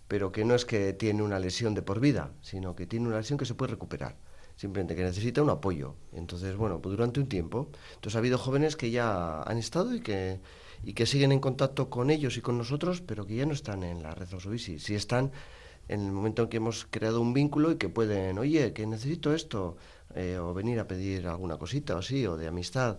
pero 0.08 0.32
que 0.32 0.44
no 0.44 0.54
es 0.54 0.64
que 0.64 0.92
tiene 0.92 1.22
una 1.22 1.38
lesión 1.38 1.74
de 1.74 1.82
por 1.82 2.00
vida, 2.00 2.32
sino 2.42 2.74
que 2.74 2.86
tiene 2.86 3.06
una 3.06 3.18
lesión 3.18 3.38
que 3.38 3.46
se 3.46 3.54
puede 3.54 3.70
recuperar 3.70 4.16
simplemente 4.56 4.94
que 4.94 5.02
necesita 5.02 5.42
un 5.42 5.50
apoyo. 5.50 5.96
Entonces, 6.12 6.56
bueno, 6.56 6.80
pues 6.80 6.96
durante 6.96 7.20
un 7.20 7.28
tiempo. 7.28 7.70
Entonces 7.94 8.16
ha 8.16 8.18
habido 8.18 8.38
jóvenes 8.38 8.76
que 8.76 8.90
ya 8.90 9.42
han 9.42 9.58
estado 9.58 9.94
y 9.94 10.00
que 10.00 10.40
y 10.82 10.94
que 10.94 11.06
siguen 11.06 11.32
en 11.32 11.40
contacto 11.40 11.90
con 11.90 12.10
ellos 12.10 12.36
y 12.36 12.40
con 12.40 12.58
nosotros, 12.58 13.00
pero 13.00 13.26
que 13.26 13.36
ya 13.36 13.46
no 13.46 13.52
están 13.52 13.82
en 13.82 14.02
la 14.02 14.14
red 14.14 14.32
Osobici, 14.32 14.78
sí 14.78 14.94
están 14.94 15.32
en 15.88 16.00
el 16.00 16.12
momento 16.12 16.44
en 16.44 16.48
que 16.48 16.56
hemos 16.56 16.86
creado 16.90 17.20
un 17.20 17.34
vínculo 17.34 17.70
y 17.72 17.76
que 17.76 17.88
pueden, 17.88 18.38
oye, 18.38 18.72
que 18.72 18.86
necesito 18.86 19.34
esto, 19.34 19.76
eh, 20.14 20.38
o 20.38 20.54
venir 20.54 20.78
a 20.80 20.86
pedir 20.86 21.26
alguna 21.26 21.56
cosita 21.56 21.96
o 21.96 21.98
así, 21.98 22.26
o 22.26 22.36
de 22.36 22.46
amistad. 22.46 22.98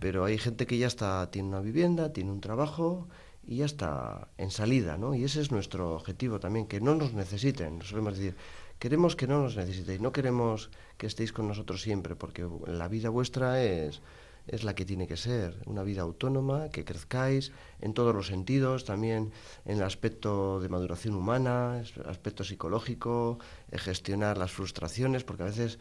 Pero 0.00 0.24
hay 0.24 0.38
gente 0.38 0.66
que 0.66 0.78
ya 0.78 0.86
está, 0.86 1.30
tiene 1.30 1.48
una 1.48 1.60
vivienda, 1.60 2.12
tiene 2.12 2.30
un 2.30 2.40
trabajo 2.40 3.08
y 3.46 3.56
ya 3.56 3.66
está 3.66 4.28
en 4.38 4.50
salida, 4.50 4.96
¿no? 4.96 5.14
Y 5.14 5.24
ese 5.24 5.40
es 5.40 5.50
nuestro 5.50 5.94
objetivo 5.94 6.40
también, 6.40 6.66
que 6.66 6.80
no 6.80 6.94
nos 6.94 7.12
necesiten. 7.12 7.82
Solemos 7.82 8.16
decir, 8.16 8.36
queremos 8.78 9.16
que 9.16 9.26
no 9.26 9.42
nos 9.42 9.56
necesitéis, 9.56 10.00
no 10.00 10.12
queremos 10.12 10.70
que 10.96 11.06
estéis 11.06 11.32
con 11.32 11.48
nosotros 11.48 11.82
siempre, 11.82 12.14
porque 12.14 12.46
la 12.66 12.88
vida 12.88 13.10
vuestra 13.10 13.62
es 13.62 14.00
es 14.46 14.64
la 14.64 14.74
que 14.74 14.84
tiene 14.84 15.06
que 15.06 15.16
ser, 15.16 15.56
una 15.66 15.82
vida 15.82 16.02
autónoma, 16.02 16.68
que 16.68 16.84
crezcáis 16.84 17.52
en 17.80 17.94
todos 17.94 18.14
los 18.14 18.26
sentidos, 18.26 18.84
también 18.84 19.32
en 19.64 19.78
el 19.78 19.82
aspecto 19.82 20.60
de 20.60 20.68
maduración 20.68 21.14
humana, 21.14 21.82
aspecto 22.06 22.44
psicológico, 22.44 23.38
gestionar 23.72 24.36
las 24.36 24.52
frustraciones, 24.52 25.24
porque 25.24 25.44
a 25.44 25.46
veces 25.46 25.78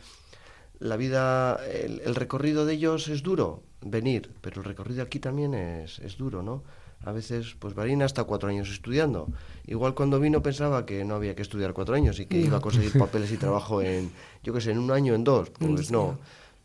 la 0.80 0.98
vida, 0.98 1.60
el, 1.66 2.16
recorrido 2.16 2.66
de 2.66 2.74
ellos 2.74 3.08
es 3.10 3.22
duro, 3.22 3.64
venir, 3.82 4.32
pero 4.42 4.62
el 4.62 4.66
recorrido 4.66 5.04
aquí 5.04 5.20
también 5.20 5.54
es, 5.54 6.00
es 6.00 6.18
duro, 6.18 6.42
¿no? 6.42 6.64
A 7.06 7.12
veces, 7.12 7.58
pues 7.60 7.76
Marina 7.76 8.06
está 8.06 8.24
cuatro 8.24 8.48
años 8.48 8.70
estudiando. 8.70 9.28
Igual 9.68 9.94
cuando 9.94 10.22
vino 10.22 10.42
pensaba 10.42 10.86
que 10.86 11.04
no 11.04 11.16
había 11.16 11.36
que 11.36 11.42
estudiar 11.42 11.74
cuatro 11.74 11.96
años 11.96 12.18
y 12.22 12.28
que 12.28 12.40
iba 12.40 12.60
a 12.60 12.62
conseguir 12.62 12.98
papeles 12.98 13.30
y 13.34 13.36
trabajo 13.36 13.82
en, 13.82 14.10
yo 14.42 14.54
qué 14.54 14.62
sé, 14.62 14.72
en 14.72 14.80
un 14.80 14.90
año, 14.90 15.14
en 15.14 15.26
dos. 15.26 15.50
Pues 15.50 15.92
no 15.92 16.18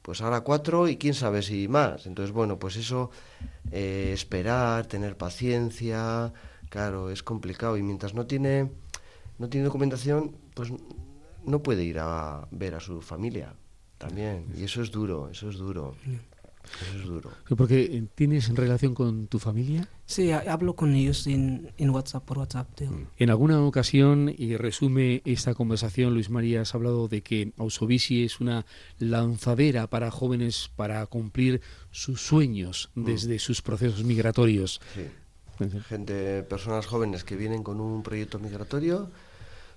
pues 0.08 0.22
ahora 0.22 0.40
cuatro 0.40 0.88
y 0.88 0.96
quién 0.96 1.12
sabe 1.12 1.42
si 1.42 1.68
más. 1.68 2.06
Entonces, 2.06 2.32
bueno, 2.32 2.58
pues 2.58 2.76
eso, 2.76 3.10
eh, 3.70 4.12
esperar, 4.14 4.86
tener 4.86 5.18
paciencia, 5.18 6.32
claro, 6.70 7.10
es 7.10 7.22
complicado. 7.22 7.76
Y 7.76 7.82
mientras 7.82 8.14
no 8.14 8.24
tiene, 8.26 8.70
no 9.36 9.50
tiene 9.50 9.66
documentación, 9.66 10.34
pues 10.54 10.72
no 11.44 11.62
puede 11.62 11.84
ir 11.84 11.98
a 12.00 12.48
ver 12.50 12.74
a 12.74 12.80
su 12.80 13.02
familia 13.02 13.52
también. 13.98 14.46
Y 14.56 14.64
eso 14.64 14.80
es 14.80 14.90
duro, 14.90 15.28
eso 15.28 15.50
es 15.50 15.56
duro. 15.56 15.94
Eso 16.82 16.98
es 16.98 17.04
duro. 17.04 17.30
¿Porque 17.56 17.82
eh, 17.82 18.04
tienes 18.14 18.54
relación 18.54 18.94
con 18.94 19.26
tu 19.26 19.38
familia? 19.38 19.88
Sí, 20.06 20.30
hablo 20.32 20.74
con 20.76 20.94
ellos 20.94 21.26
en, 21.26 21.72
en 21.76 21.90
WhatsApp, 21.90 22.24
por 22.24 22.38
WhatsApp. 22.38 22.68
Mm. 22.80 23.02
En 23.18 23.30
alguna 23.30 23.62
ocasión, 23.62 24.32
y 24.36 24.56
resume 24.56 25.22
esta 25.24 25.54
conversación, 25.54 26.14
Luis 26.14 26.30
María, 26.30 26.62
has 26.62 26.74
hablado 26.74 27.08
de 27.08 27.22
que 27.22 27.52
Ausovisi 27.56 28.24
es 28.24 28.40
una 28.40 28.66
lanzadera 28.98 29.88
para 29.88 30.10
jóvenes 30.10 30.70
para 30.76 31.04
cumplir 31.06 31.60
sus 31.90 32.20
sueños 32.20 32.90
mm. 32.94 33.04
desde 33.04 33.38
sus 33.38 33.62
procesos 33.62 34.04
migratorios. 34.04 34.80
Sí. 34.94 35.06
Gente, 35.88 36.44
personas 36.44 36.86
jóvenes 36.86 37.24
que 37.24 37.36
vienen 37.36 37.64
con 37.64 37.80
un 37.80 38.04
proyecto 38.04 38.38
migratorio, 38.38 39.10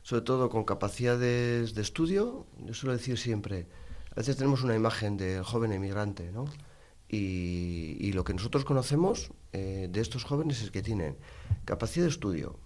sobre 0.04 0.22
todo 0.22 0.50
con 0.50 0.64
capacidades 0.64 1.74
de 1.74 1.82
estudio. 1.82 2.46
Yo 2.60 2.74
suelo 2.74 2.94
decir 2.94 3.18
siempre, 3.18 3.66
a 4.12 4.16
veces 4.16 4.38
tenemos 4.38 4.64
una 4.64 4.76
imagen 4.76 5.18
del 5.18 5.44
joven 5.44 5.72
emigrante, 5.72 6.32
¿no? 6.32 6.46
Y, 7.14 8.14
lo 8.14 8.24
que 8.24 8.34
nosotros 8.34 8.64
conocemos 8.64 9.32
eh, 9.52 9.90
de 9.92 10.00
estos 10.00 10.24
jóvenes 10.24 10.62
es 10.62 10.72
que 10.72 10.82
tienen 10.82 11.18
capacidad 11.66 12.06
de 12.06 12.12
estudio, 12.12 12.58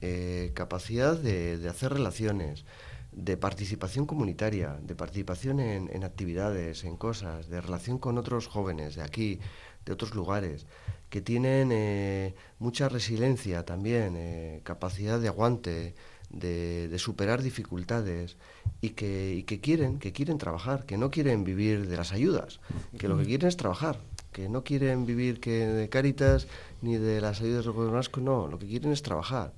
eh, 0.00 0.52
capacidad 0.54 1.14
de, 1.18 1.62
hacer 1.68 1.92
relaciones, 1.92 2.64
de 3.12 3.36
participación 3.36 4.06
comunitaria, 4.06 4.78
de 4.82 4.94
participación 4.94 5.60
en, 5.60 6.04
actividades, 6.04 6.84
en 6.84 6.96
cosas, 6.96 7.48
de 7.50 7.60
relación 7.60 7.98
con 7.98 8.16
otros 8.16 8.46
jóvenes 8.46 8.94
de 8.94 9.02
aquí, 9.02 9.40
de 9.84 9.92
otros 9.92 10.14
lugares, 10.14 10.66
que 11.10 11.20
tienen 11.20 11.70
eh, 11.70 12.34
mucha 12.58 12.88
resiliencia 12.88 13.66
también, 13.66 14.60
capacidad 14.62 15.20
de 15.20 15.28
aguante, 15.28 15.94
de, 16.38 16.96
superar 16.98 17.42
dificultades 17.42 18.36
y 18.80 18.90
que, 18.90 19.44
que, 19.46 19.60
quieren, 19.60 19.98
que 19.98 20.12
quieren 20.12 20.38
trabajar, 20.38 20.86
que 20.86 20.96
no 20.96 21.10
quieren 21.10 21.44
vivir 21.44 21.88
de 21.88 21.96
las 21.96 22.12
ayudas, 22.12 22.60
que 22.98 23.08
lo 23.08 23.18
que 23.18 23.24
quieren 23.24 23.48
es 23.48 23.56
trabajar, 23.56 23.98
que 24.32 24.48
no 24.48 24.64
quieren 24.64 25.06
vivir 25.06 25.40
que 25.40 25.66
de 25.66 25.88
Cáritas 25.88 26.46
ni 26.82 26.96
de 26.96 27.20
las 27.20 27.40
ayudas 27.40 27.64
del 27.64 27.74
gobierno 27.74 27.96
vasco, 27.96 28.20
no, 28.20 28.46
lo 28.48 28.58
que 28.58 28.66
quieren 28.66 28.92
es 28.92 29.02
trabajar. 29.02 29.52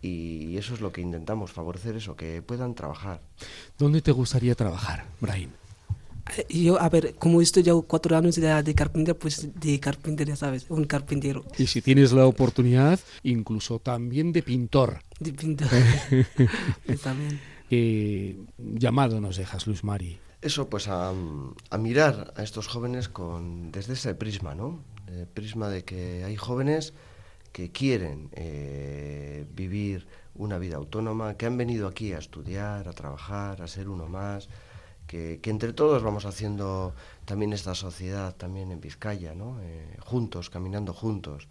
Y 0.00 0.58
eso 0.58 0.74
es 0.74 0.82
lo 0.82 0.92
que 0.92 1.00
intentamos, 1.00 1.50
favorecer 1.50 1.96
eso, 1.96 2.14
que 2.14 2.42
puedan 2.42 2.74
trabajar. 2.74 3.22
¿Dónde 3.78 4.02
te 4.02 4.12
gustaría 4.12 4.54
trabajar, 4.54 5.06
Brian? 5.18 5.63
Yo, 6.48 6.80
a 6.80 6.88
ver, 6.88 7.14
como 7.16 7.40
he 7.40 7.44
estudiado 7.44 7.82
cuatro 7.82 8.16
años 8.16 8.36
de, 8.36 8.62
de 8.62 8.74
carpintería, 8.74 9.18
pues 9.18 9.48
de 9.54 9.78
carpintería, 9.78 10.36
¿sabes? 10.36 10.66
Un 10.70 10.84
carpintero. 10.84 11.44
Y 11.58 11.66
si 11.66 11.82
tienes 11.82 12.12
la 12.12 12.26
oportunidad, 12.26 12.98
incluso 13.22 13.78
también 13.78 14.32
de 14.32 14.42
pintor. 14.42 15.00
De 15.20 15.32
pintor. 15.32 15.68
pues 16.86 17.00
también. 17.02 17.40
¿Qué 17.68 18.36
llamado 18.58 19.20
nos 19.20 19.36
dejas, 19.36 19.66
Luz 19.66 19.84
Mari? 19.84 20.18
Eso, 20.40 20.68
pues 20.68 20.88
a, 20.88 21.12
a, 21.70 21.78
mirar 21.78 22.32
a 22.36 22.42
estos 22.42 22.68
jóvenes 22.68 23.08
con 23.08 23.72
desde 23.72 23.94
ese 23.94 24.14
prisma, 24.14 24.54
¿no? 24.54 24.82
El 25.06 25.26
prisma 25.26 25.68
de 25.68 25.84
que 25.84 26.24
hay 26.24 26.36
jóvenes 26.36 26.92
que 27.52 27.70
quieren 27.70 28.30
eh, 28.32 29.46
vivir 29.54 30.06
una 30.34 30.58
vida 30.58 30.76
autónoma, 30.76 31.36
que 31.36 31.46
han 31.46 31.56
venido 31.56 31.86
aquí 31.86 32.12
a 32.12 32.18
estudiar, 32.18 32.88
a 32.88 32.92
trabajar, 32.92 33.62
a 33.62 33.68
ser 33.68 33.88
uno 33.88 34.06
más, 34.08 34.48
que, 35.06 35.40
entre 35.44 35.72
todos 35.72 36.02
vamos 36.02 36.24
haciendo 36.24 36.94
también 37.24 37.52
esta 37.52 37.74
sociedad 37.74 38.34
también 38.34 38.72
en 38.72 38.80
Vizcaya, 38.80 39.34
¿no? 39.34 39.58
Eh, 39.62 39.96
juntos, 40.00 40.50
caminando 40.50 40.92
juntos. 40.92 41.48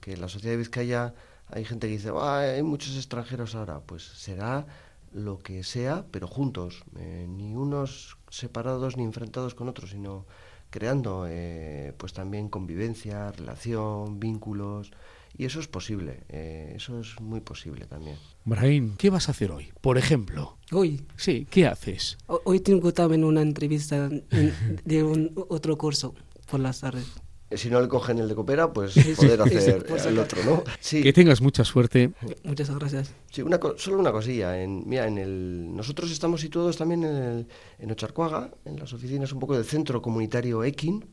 Que 0.00 0.16
la 0.16 0.28
sociedad 0.28 0.52
de 0.52 0.58
Vizcaya 0.58 1.14
hay 1.48 1.64
gente 1.64 1.86
que 1.86 1.94
dice, 1.94 2.10
hay 2.18 2.62
muchos 2.62 2.96
extranjeros 2.96 3.54
ahora, 3.54 3.80
pues 3.80 4.02
será 4.02 4.66
lo 5.12 5.38
que 5.38 5.62
sea, 5.62 6.04
pero 6.10 6.26
juntos, 6.26 6.84
eh, 6.98 7.26
ni 7.28 7.54
unos 7.54 8.18
separados 8.28 8.96
ni 8.96 9.04
enfrentados 9.04 9.54
con 9.54 9.68
otros, 9.68 9.90
sino 9.90 10.26
creando 10.70 11.26
eh, 11.28 11.94
pues 11.96 12.12
también 12.12 12.48
convivencia, 12.48 13.30
relación, 13.32 14.18
vínculos, 14.18 14.90
y 15.38 15.44
eso 15.44 15.60
es 15.60 15.68
posible, 15.68 16.24
eh, 16.28 16.72
eso 16.76 17.00
es 17.00 17.20
muy 17.20 17.40
posible 17.40 17.86
también. 17.86 18.16
Brahim, 18.44 18.96
¿qué 18.96 19.10
vas 19.10 19.28
a 19.28 19.32
hacer 19.32 19.50
hoy? 19.50 19.68
Por 19.80 19.98
ejemplo. 19.98 20.56
Hoy. 20.72 21.04
Sí, 21.16 21.46
¿qué 21.50 21.66
haces? 21.66 22.16
Hoy 22.26 22.60
tengo 22.60 22.92
también 22.92 23.24
una 23.24 23.42
entrevista 23.42 24.08
de 24.08 25.02
un 25.02 25.32
otro 25.48 25.76
curso 25.76 26.14
por 26.50 26.60
las 26.60 26.80
tardes. 26.80 27.06
Eh, 27.48 27.56
si 27.56 27.70
no 27.70 27.80
le 27.80 27.86
cogen 27.86 28.18
el 28.18 28.28
de 28.28 28.34
Coopera, 28.34 28.72
pues 28.72 28.94
poder 29.16 29.40
hacer 29.42 29.86
el 30.06 30.18
otro, 30.18 30.42
¿no? 30.44 30.64
Sí. 30.80 31.02
Que 31.02 31.12
tengas 31.12 31.40
mucha 31.40 31.64
suerte. 31.64 32.12
Muchas 32.42 32.74
gracias. 32.74 33.12
Sí, 33.30 33.42
una 33.42 33.60
solo 33.76 33.98
una 33.98 34.10
cosilla. 34.10 34.60
En, 34.60 34.88
mira, 34.88 35.06
en 35.06 35.18
el, 35.18 35.76
nosotros 35.76 36.10
estamos 36.10 36.40
situados 36.40 36.76
también 36.76 37.04
en, 37.04 37.14
el, 37.14 37.46
en 37.78 37.90
Ocharcuaga, 37.90 38.50
en 38.64 38.80
las 38.80 38.92
oficinas 38.92 39.32
un 39.32 39.38
poco 39.38 39.54
del 39.54 39.64
centro 39.64 40.02
comunitario 40.02 40.64
Ekin, 40.64 41.04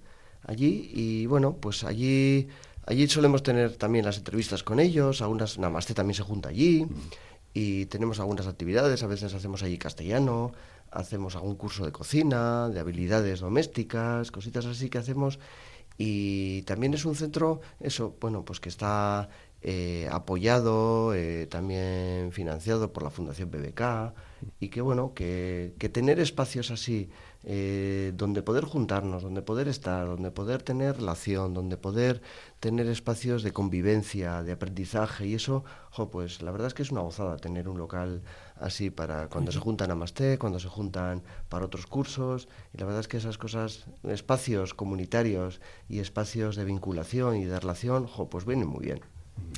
allí, 0.42 0.90
y 0.94 1.26
bueno, 1.28 1.58
pues 1.58 1.84
allí 1.84 2.48
Allí 2.86 3.08
solemos 3.08 3.44
tener 3.44 3.78
también 3.78 4.04
las 4.06 4.18
entrevistas 4.18 4.64
con 4.64 4.80
ellos, 4.80 5.22
algunas, 5.22 5.58
Namaste 5.58 5.94
también 5.94 6.16
se 6.16 6.24
junta 6.24 6.50
allí, 6.50 6.86
y 7.54 7.86
tenemos 7.86 8.20
algunas 8.20 8.48
actividades, 8.48 9.04
a 9.04 9.08
veces 9.08 9.34
hacemos 9.34 9.64
allí 9.64 9.78
castellano, 9.78 10.52
hacemos 10.92 11.36
algún 11.36 11.56
curso 11.56 11.86
de 11.86 11.94
cocina, 11.94 12.68
de 12.70 12.80
habilidades 12.80 13.40
domésticas, 13.40 14.32
cositas 14.32 14.66
así 14.66 14.90
que 14.90 14.98
hacemos, 14.98 15.40
y 15.98 16.64
también 16.64 16.94
es 16.94 17.06
un 17.06 17.16
centro, 17.16 17.62
eso, 17.80 18.18
bueno, 18.20 18.44
pues 18.44 18.60
que 18.60 18.70
está 18.70 19.30
eh, 19.64 20.10
apoyado, 20.12 21.14
eh, 21.14 21.48
también 21.48 22.32
financiado 22.34 22.92
por 22.92 23.04
la 23.04 23.10
Fundación 23.10 23.50
BBK, 23.50 24.14
y 24.60 24.68
que 24.68 24.82
bueno, 24.82 25.14
que, 25.14 25.74
que 25.80 25.88
tener 25.88 26.20
espacios 26.20 26.70
así, 26.70 27.10
eh, 27.46 28.12
donde 28.16 28.42
poder 28.42 28.66
juntarnos, 28.66 29.24
donde 29.24 29.42
poder 29.42 29.70
estar, 29.70 30.06
donde 30.06 30.32
poder 30.32 30.64
tener 30.64 30.98
relación, 30.98 31.54
donde 31.54 31.78
poder 31.78 32.22
tener 32.60 32.88
espacios 32.88 33.42
de 33.42 33.54
convivencia, 33.54 34.44
de 34.44 34.52
aprendizaje, 34.52 35.28
y 35.28 35.36
eso, 35.36 35.64
pues 36.12 36.42
la 36.42 36.52
verdad 36.52 36.68
es 36.68 36.74
que 36.74 36.84
es 36.84 36.92
una 36.92 37.02
gozada 37.02 37.38
tener 37.38 37.70
un 37.70 37.78
local 37.78 38.22
así 38.58 38.90
para 38.90 39.30
cuando 39.30 39.54
se 39.54 39.60
juntan 39.60 39.92
a 39.92 39.96
Masté, 39.96 40.38
cuando 40.38 40.60
se 40.60 40.68
juntan 40.68 41.24
para 41.48 41.66
otros 41.66 41.88
cursos, 41.88 42.50
y 42.74 42.80
la 42.80 42.86
verdad 42.86 43.00
es 43.00 43.08
que 43.08 43.18
esas 43.18 43.38
cosas, 43.38 43.86
espacios 44.04 44.74
comunitarios 44.74 45.62
y 45.88 46.00
espacios 46.00 46.58
de 46.58 46.66
vinculación 46.66 47.38
y 47.38 47.46
de 47.46 47.60
relación, 47.60 48.10
pues 48.30 48.46
vienen 48.46 48.68
muy 48.68 48.84
bien. 48.84 49.13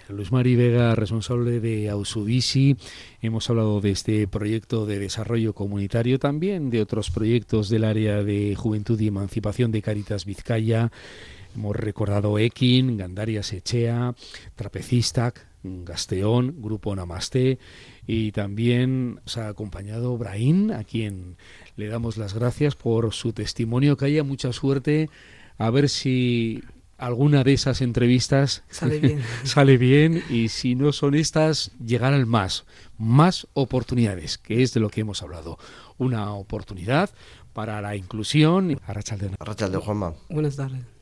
Luis 0.09 0.31
Mari 0.31 0.55
Vega, 0.55 0.93
responsable 0.93 1.59
de 1.59 1.89
Ausubisi. 1.89 2.77
Hemos 3.21 3.49
hablado 3.49 3.81
de 3.81 3.91
este 3.91 4.27
proyecto 4.27 4.85
de 4.85 4.99
desarrollo 4.99 5.53
comunitario, 5.53 6.19
también 6.19 6.69
de 6.69 6.81
otros 6.81 7.09
proyectos 7.09 7.69
del 7.69 7.83
área 7.83 8.23
de 8.23 8.55
juventud 8.55 8.99
y 8.99 9.07
emancipación 9.07 9.71
de 9.71 9.81
Caritas 9.81 10.25
Vizcaya. 10.25 10.91
Hemos 11.55 11.75
recordado 11.75 12.37
Ekin, 12.37 12.97
Gandarias 12.97 13.51
Echea, 13.53 14.13
Trapecistac, 14.55 15.47
Gasteón, 15.63 16.55
Grupo 16.61 16.95
Namaste 16.95 17.57
y 18.05 18.31
también 18.31 19.15
nos 19.15 19.37
ha 19.37 19.47
acompañado 19.47 20.17
Braín, 20.17 20.71
a 20.71 20.83
quien 20.83 21.37
le 21.75 21.87
damos 21.87 22.17
las 22.17 22.33
gracias 22.33 22.75
por 22.75 23.13
su 23.13 23.33
testimonio. 23.33 23.97
Que 23.97 24.05
haya 24.05 24.23
mucha 24.23 24.53
suerte. 24.53 25.09
A 25.57 25.69
ver 25.69 25.89
si 25.89 26.61
alguna 26.97 27.43
de 27.43 27.53
esas 27.53 27.81
entrevistas 27.81 28.63
sale 28.69 28.99
bien. 28.99 29.23
sale 29.43 29.77
bien 29.77 30.23
y 30.29 30.49
si 30.49 30.75
no 30.75 30.91
son 30.91 31.15
estas, 31.15 31.71
llegarán 31.83 32.27
más, 32.27 32.65
más 32.97 33.47
oportunidades, 33.53 34.37
que 34.37 34.63
es 34.63 34.73
de 34.73 34.79
lo 34.79 34.89
que 34.89 35.01
hemos 35.01 35.21
hablado. 35.21 35.57
Una 35.97 36.33
oportunidad 36.33 37.09
para 37.53 37.81
la 37.81 37.95
inclusión. 37.95 38.79
Arrachal 39.39 39.71
de 39.71 39.77
Juanma. 39.77 40.13
Buenas 40.29 40.55
tardes. 40.55 40.85